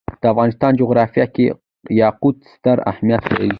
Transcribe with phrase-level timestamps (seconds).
[0.21, 1.45] د افغانستان جغرافیه کې
[2.01, 3.49] یاقوت ستر اهمیت لري.